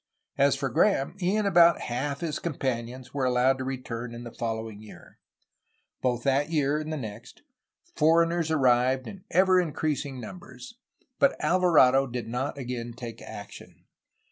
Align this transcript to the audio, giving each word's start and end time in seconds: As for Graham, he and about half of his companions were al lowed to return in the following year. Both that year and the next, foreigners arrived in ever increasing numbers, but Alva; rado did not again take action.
As 0.39 0.55
for 0.55 0.69
Graham, 0.69 1.13
he 1.19 1.35
and 1.35 1.47
about 1.47 1.81
half 1.81 2.23
of 2.23 2.25
his 2.27 2.39
companions 2.39 3.13
were 3.13 3.27
al 3.27 3.33
lowed 3.33 3.59
to 3.59 3.63
return 3.63 4.15
in 4.15 4.23
the 4.23 4.31
following 4.33 4.81
year. 4.81 5.19
Both 6.01 6.23
that 6.23 6.49
year 6.49 6.79
and 6.79 6.91
the 6.91 6.97
next, 6.97 7.43
foreigners 7.95 8.49
arrived 8.49 9.05
in 9.05 9.23
ever 9.29 9.61
increasing 9.61 10.19
numbers, 10.19 10.73
but 11.19 11.35
Alva; 11.39 11.67
rado 11.67 12.11
did 12.11 12.27
not 12.27 12.57
again 12.57 12.93
take 12.93 13.21
action. 13.21 13.85